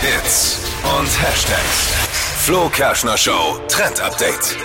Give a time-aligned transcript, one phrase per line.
[0.00, 1.92] Hits und Hashtags.
[2.46, 4.56] Flo Kerschner Show Trend Update.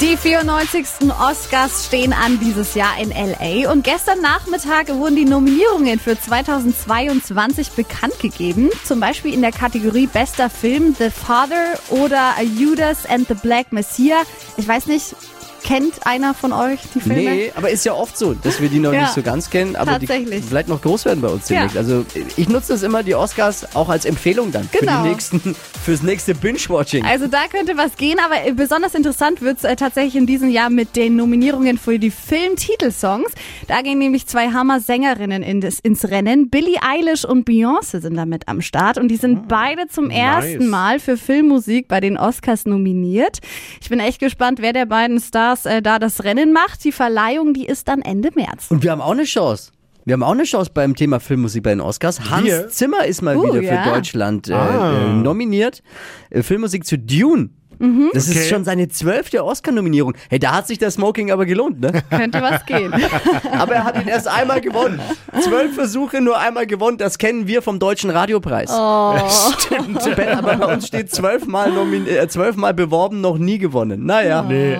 [0.00, 1.08] Die 94.
[1.20, 7.70] Oscars stehen an dieses Jahr in LA und gestern Nachmittag wurden die Nominierungen für 2022
[7.72, 8.70] bekannt gegeben.
[8.84, 14.22] Zum Beispiel in der Kategorie Bester Film The Father oder Judas and the Black Messiah.
[14.56, 15.14] Ich weiß nicht,
[15.62, 17.20] Kennt einer von euch die Filme?
[17.30, 19.76] Nee, aber ist ja oft so, dass wir die noch Ja, nicht so ganz kennen,
[19.76, 21.66] aber die vielleicht noch groß werden bei uns Ja.
[21.66, 21.76] demnächst.
[21.76, 22.04] Also
[22.36, 24.98] ich nutze das immer, die Oscars, auch als Empfehlung dann Genau.
[24.98, 27.04] für die nächsten, fürs nächste Binge-Watching.
[27.04, 30.96] Also da könnte was gehen, aber besonders interessant wird's äh, tatsächlich in diesem Jahr mit
[30.96, 33.32] den Nominierungen für die Filmtitelsongs.
[33.68, 36.48] Da gehen nämlich zwei Hammer-Sängerinnen in ins Rennen.
[36.50, 40.98] Billie Eilish und Beyoncé sind damit am Start und die sind beide zum ersten Mal
[41.00, 43.38] für Filmmusik bei den Oscars nominiert.
[43.80, 46.84] Ich bin echt gespannt, wer der beiden Stars äh, da das Rennen macht.
[46.84, 48.66] Die Verleihung, die ist dann Ende März.
[48.70, 49.72] Und wir haben auch eine Chance.
[50.06, 52.30] Wir haben auch eine Chance beim Thema Filmmusik bei den Oscars.
[52.30, 52.68] Hans Wir?
[52.68, 53.82] Zimmer ist mal Uh, wieder ja.
[53.82, 55.02] für Deutschland äh, Ah.
[55.04, 55.82] äh, nominiert.
[56.30, 57.50] Äh, Filmmusik zu Dune.
[57.78, 58.10] Mhm.
[58.12, 58.40] Das Okay.
[58.40, 60.14] ist schon seine zwölfte Oscar-Nominierung.
[60.28, 61.92] Hey, da hat sich der Smoking aber gelohnt, ne?
[62.10, 62.92] Könnte was gehen.
[63.52, 65.00] Aber er hat ihn erst einmal gewonnen.
[65.40, 66.98] Zwölf Versuche, nur einmal gewonnen.
[66.98, 68.68] Das kennen wir vom Deutschen Radiopreis.
[68.70, 69.14] Oh.
[69.58, 70.14] Stimmt.
[70.14, 71.72] Ben, aber bei uns steht zwölfmal,
[72.06, 74.04] äh, zwölfmal beworben, noch nie gewonnen.
[74.04, 74.42] Naja.
[74.42, 74.76] Nee.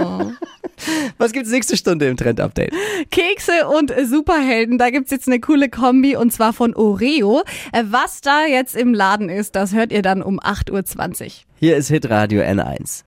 [1.19, 2.73] Was gibt's nächste Stunde im Trend-Update?
[3.11, 7.43] Kekse und Superhelden, da gibt's jetzt eine coole Kombi und zwar von Oreo.
[7.73, 11.31] Äh, Was da jetzt im Laden ist, das hört ihr dann um 8.20 Uhr.
[11.59, 13.05] Hier ist Hitradio N1.